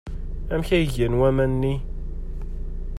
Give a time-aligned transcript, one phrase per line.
[0.53, 1.75] Amek ay gan waman-nni?